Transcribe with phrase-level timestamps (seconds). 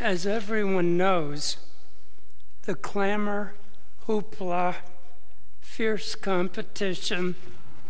[0.00, 1.56] As everyone knows,
[2.62, 3.54] the clamor,
[4.06, 4.76] hoopla,
[5.60, 7.36] fierce competition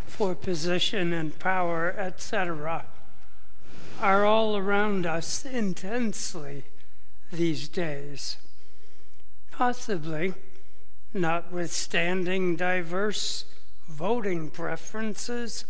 [0.07, 2.85] for position and power, etc.,
[4.01, 6.65] are all around us intensely
[7.33, 8.37] these days.
[9.51, 10.35] Possibly,
[11.15, 13.47] notwithstanding diverse
[13.89, 15.65] voting preferences,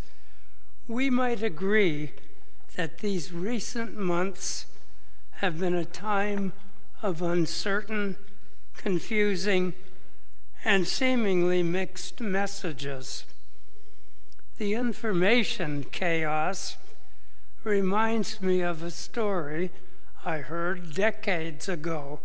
[0.85, 2.11] we might agree
[2.75, 4.65] that these recent months
[5.35, 6.53] have been a time
[7.01, 8.17] of uncertain,
[8.75, 9.73] confusing,
[10.63, 13.25] and seemingly mixed messages.
[14.57, 16.77] The information chaos
[17.63, 19.71] reminds me of a story
[20.23, 22.21] I heard decades ago,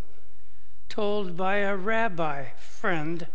[0.89, 3.27] told by a rabbi friend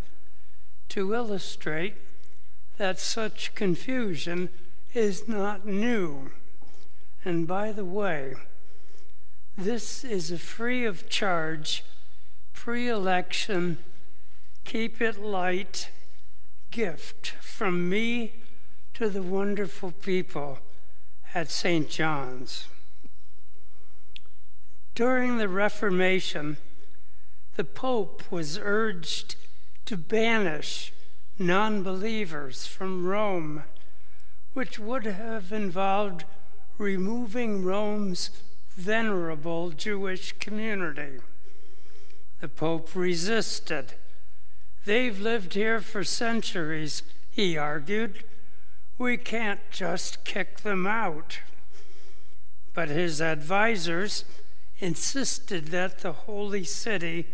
[0.90, 1.96] to illustrate
[2.78, 4.50] that such confusion
[4.94, 6.32] is not new.
[7.24, 8.36] And by the way,
[9.58, 11.84] this is a free of charge,
[12.54, 13.78] pre election,
[14.66, 15.90] keep it light
[16.72, 18.34] gift from me
[18.94, 20.60] to the wonderful people
[21.34, 21.90] at St.
[21.90, 22.68] John's.
[24.94, 26.58] During the Reformation,
[27.56, 29.36] the Pope was urged
[29.86, 30.92] to banish
[31.40, 33.64] non believers from Rome,
[34.54, 36.26] which would have involved
[36.78, 38.30] removing Rome's
[38.76, 41.20] venerable Jewish community.
[42.42, 43.94] The Pope resisted.
[44.86, 47.02] They've lived here for centuries,
[47.32, 48.24] he argued.
[48.98, 51.40] We can't just kick them out.
[52.74, 54.26] But his advisers
[54.80, 57.28] insisted that the holy city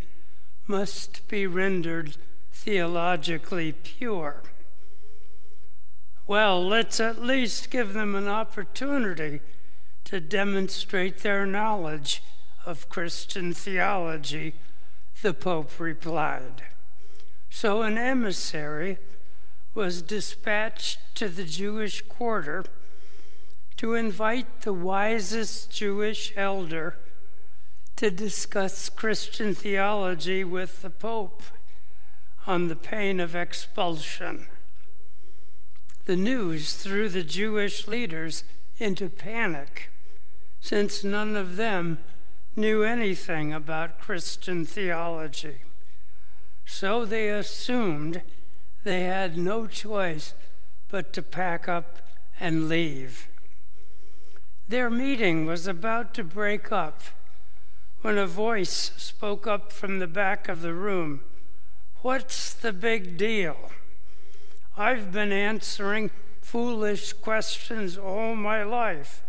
[0.67, 2.15] must be rendered
[2.53, 4.43] theologically pure.
[6.27, 9.41] Well, let's at least give them an opportunity
[10.05, 12.21] to demonstrate their knowledge
[12.65, 14.53] of Christian theology,
[15.21, 16.63] the Pope replied.
[17.49, 18.97] So an emissary
[19.73, 22.65] was dispatched to the Jewish quarter
[23.77, 26.97] to invite the wisest Jewish elder
[27.95, 31.43] to discuss Christian theology with the Pope
[32.47, 34.47] on the pain of expulsion.
[36.05, 38.43] The news threw the Jewish leaders
[38.81, 39.89] into panic
[40.59, 41.99] since none of them
[42.55, 45.59] knew anything about Christian theology.
[46.65, 48.21] So they assumed
[48.83, 50.33] they had no choice
[50.89, 51.99] but to pack up
[52.39, 53.27] and leave.
[54.67, 57.01] Their meeting was about to break up
[58.01, 61.21] when a voice spoke up from the back of the room.
[62.01, 63.71] What's the big deal?
[64.75, 66.09] I've been answering
[66.41, 69.23] foolish questions all my life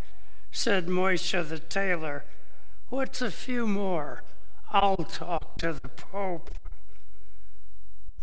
[0.51, 2.23] said Moishe the tailor.
[2.89, 4.23] What's a few more?
[4.71, 6.51] I'll talk to the Pope.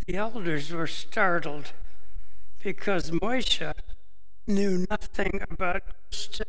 [0.07, 1.73] The elders were startled
[2.63, 3.73] because Moishe
[4.47, 6.47] knew nothing about Christian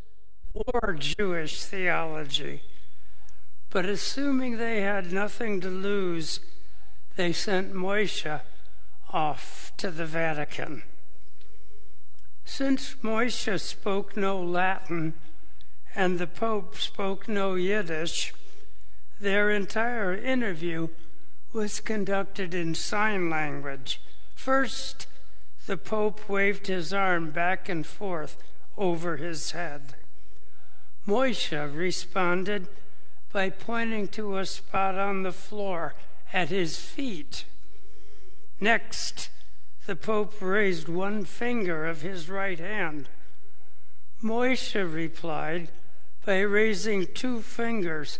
[0.54, 2.62] or Jewish theology.
[3.70, 6.42] But assuming they had nothing to lose,
[7.16, 8.42] they sent Moishe
[9.12, 10.84] off to the Vatican.
[12.46, 15.14] Since Moishe spoke no Latin,
[15.96, 18.34] and the Pope spoke no Yiddish,
[19.20, 20.90] their entire interview
[21.54, 24.02] was conducted in sign language.
[24.36, 25.08] First,
[25.68, 28.38] the Pope waved his arm back and forth
[28.78, 29.96] over his head.
[31.06, 32.68] Moishe responded
[33.32, 35.94] by pointing to a spot on the floor
[36.34, 37.46] at his feet.
[38.60, 39.30] Next,
[39.88, 43.10] the Pope raised one finger of his right hand.
[44.24, 45.70] Moishe replied
[46.26, 48.20] by raising two fingers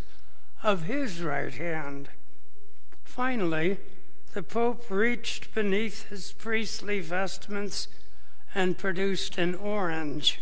[0.62, 2.08] of his right hand.
[3.04, 3.78] Finally,
[4.32, 7.86] the Pope reached beneath his priestly vestments
[8.54, 10.40] and produced an orange.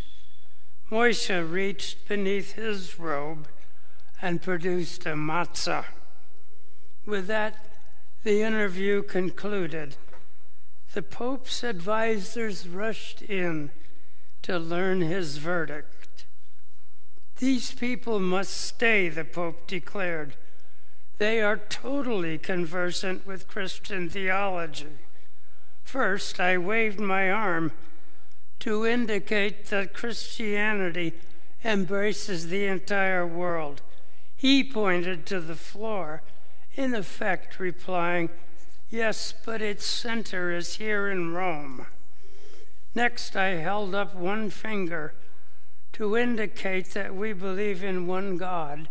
[0.90, 3.46] Moishe reached beneath his robe
[4.22, 5.84] and produced a matzah.
[7.04, 7.66] With that,
[8.22, 9.96] the interview concluded.
[10.92, 13.70] The Pope's advisers rushed in
[14.42, 16.24] to learn his verdict.
[17.38, 20.34] These people must stay, the Pope declared.
[21.18, 24.98] They are totally conversant with Christian theology.
[25.84, 27.72] First, I waved my arm
[28.60, 31.14] to indicate that Christianity
[31.64, 33.82] embraces the entire world.
[34.34, 36.22] He pointed to the floor,
[36.74, 38.30] in effect replying,
[38.90, 41.86] Yes, but its center is here in Rome.
[42.92, 45.14] Next, I held up one finger
[45.92, 48.88] to indicate that we believe in one God.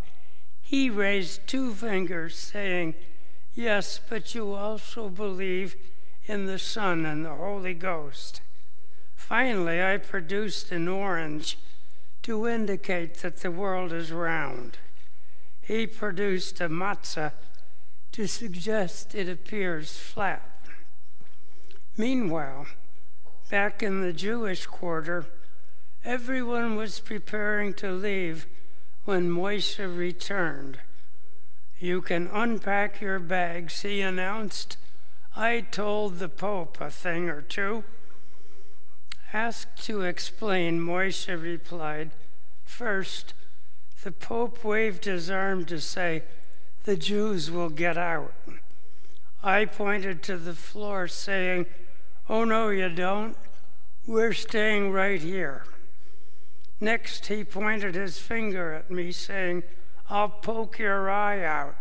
[0.61, 2.93] he raised two fingers, saying,
[3.53, 5.75] Yes, but you also believe
[6.27, 8.41] in the Son and the Holy Ghost.
[9.15, 11.57] Finally, I produced an orange
[12.21, 14.77] to indicate that the world is round.
[15.59, 17.31] He produced a matzah
[18.11, 20.41] to suggest it appears flat.
[21.97, 22.67] Meanwhile,
[23.49, 25.25] back in the Jewish quarter,
[26.03, 28.47] everyone was preparing to leave
[29.05, 30.79] when Moshe returned.
[31.79, 34.77] You can unpack your bags, he announced.
[35.35, 37.83] I told the Pope a thing or two.
[39.31, 42.11] Asked to explain, Moshe replied,
[42.65, 43.33] First,
[44.03, 46.23] the Pope waved his arm to say,
[46.83, 48.33] The Jews will get out.
[49.43, 51.65] I pointed to the floor, saying,
[52.27, 53.35] Oh, no, you don't.
[54.05, 55.65] We're staying right here.
[56.79, 59.63] Next, he pointed his finger at me, saying,
[60.09, 61.75] I'll poke your eye out.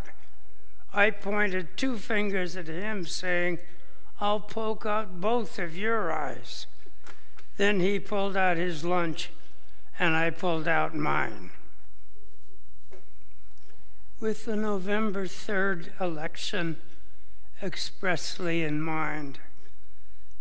[0.93, 3.59] I pointed two fingers at him, saying,
[4.19, 6.65] I'll poke out both of your eyes.
[7.57, 9.31] Then he pulled out his lunch,
[9.97, 11.51] and I pulled out mine.
[14.19, 16.77] With the November 3rd election
[17.63, 19.39] expressly in mind,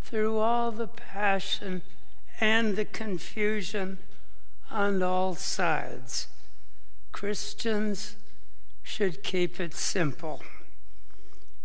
[0.03, 1.83] through all the passion
[2.41, 3.99] and the confusion,
[4.71, 6.29] on all sides.
[7.13, 8.17] Christians
[8.83, 10.43] should keep it simple.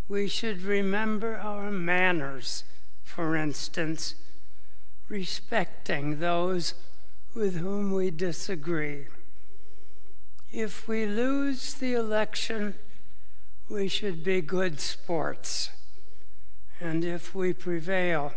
[0.08, 2.64] We should remember our manners,
[3.04, 4.16] for instance,
[5.10, 6.74] respecting those
[7.34, 9.08] with whom we disagree.
[10.54, 12.76] If we lose the election,
[13.68, 15.72] we should be good sports.
[16.80, 18.34] And if we prevail,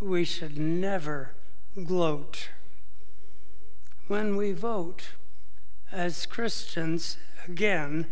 [0.00, 1.34] we should never
[1.86, 2.48] gloat
[4.10, 5.10] when we vote
[5.92, 7.16] as Christians,
[7.46, 8.06] again,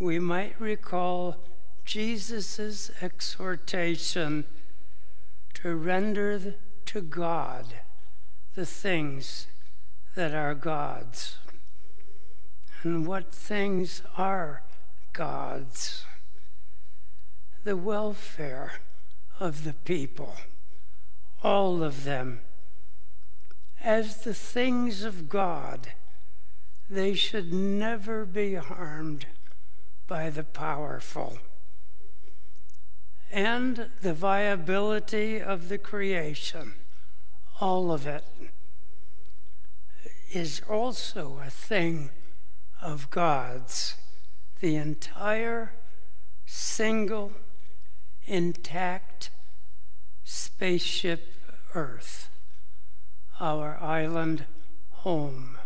[0.00, 1.36] we might recall
[1.84, 4.46] Jesus' exhortation
[5.52, 6.54] to render
[6.86, 7.74] to God
[8.54, 9.48] the things
[10.14, 11.36] that are God's.
[12.82, 14.62] And what things are
[15.12, 16.04] God's?
[17.64, 18.74] The welfare
[19.38, 20.34] of the people,
[21.42, 22.40] all of them
[23.82, 25.92] as the things of God,
[26.88, 29.26] they should never be harmed
[30.06, 31.38] by the powerful.
[33.30, 36.74] And the viability of the creation,
[37.60, 38.24] all of it,
[40.32, 42.10] is also a thing
[42.82, 43.94] of God's.
[44.60, 45.72] The entire,
[46.44, 47.32] single,
[48.26, 49.30] intact
[50.24, 51.34] spaceship
[51.74, 52.28] Earth
[53.40, 54.46] our island
[54.90, 55.58] home.